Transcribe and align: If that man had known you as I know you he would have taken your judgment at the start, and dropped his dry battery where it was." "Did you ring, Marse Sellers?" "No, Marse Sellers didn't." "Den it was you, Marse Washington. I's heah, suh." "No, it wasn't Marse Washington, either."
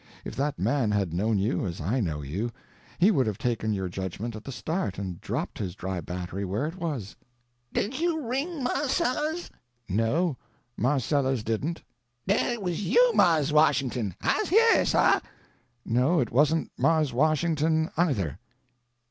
If 0.25 0.35
that 0.35 0.57
man 0.57 0.89
had 0.89 1.13
known 1.13 1.37
you 1.37 1.63
as 1.67 1.79
I 1.79 1.99
know 1.99 2.23
you 2.23 2.49
he 2.97 3.11
would 3.11 3.27
have 3.27 3.37
taken 3.37 3.71
your 3.71 3.87
judgment 3.87 4.35
at 4.35 4.43
the 4.43 4.51
start, 4.51 4.97
and 4.97 5.21
dropped 5.21 5.59
his 5.59 5.75
dry 5.75 6.01
battery 6.01 6.43
where 6.43 6.65
it 6.65 6.77
was." 6.77 7.15
"Did 7.71 7.99
you 7.99 8.25
ring, 8.25 8.63
Marse 8.63 8.93
Sellers?" 8.93 9.51
"No, 9.87 10.37
Marse 10.75 11.05
Sellers 11.05 11.43
didn't." 11.43 11.83
"Den 12.25 12.51
it 12.53 12.63
was 12.63 12.81
you, 12.83 13.11
Marse 13.13 13.51
Washington. 13.51 14.15
I's 14.23 14.49
heah, 14.49 14.87
suh." 14.87 15.19
"No, 15.85 16.19
it 16.19 16.31
wasn't 16.31 16.71
Marse 16.79 17.13
Washington, 17.13 17.91
either." 17.95 18.39